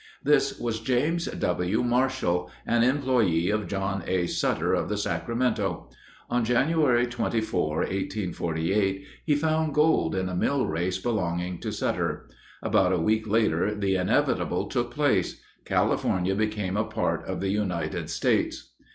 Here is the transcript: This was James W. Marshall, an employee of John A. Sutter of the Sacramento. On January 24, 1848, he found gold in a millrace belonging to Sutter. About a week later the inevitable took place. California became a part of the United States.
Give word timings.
This 0.23 0.59
was 0.59 0.79
James 0.79 1.25
W. 1.27 1.83
Marshall, 1.83 2.49
an 2.65 2.81
employee 2.81 3.51
of 3.51 3.67
John 3.67 4.03
A. 4.07 4.25
Sutter 4.25 4.73
of 4.73 4.89
the 4.89 4.97
Sacramento. 4.97 5.91
On 6.27 6.43
January 6.43 7.05
24, 7.05 7.75
1848, 7.81 9.05
he 9.23 9.35
found 9.35 9.75
gold 9.75 10.15
in 10.15 10.27
a 10.27 10.33
millrace 10.33 10.97
belonging 10.97 11.59
to 11.59 11.71
Sutter. 11.71 12.27
About 12.63 12.91
a 12.91 12.97
week 12.99 13.27
later 13.27 13.75
the 13.75 13.95
inevitable 13.95 14.65
took 14.65 14.89
place. 14.89 15.39
California 15.65 16.33
became 16.33 16.75
a 16.77 16.83
part 16.83 17.23
of 17.27 17.39
the 17.39 17.49
United 17.49 18.09
States. 18.09 18.71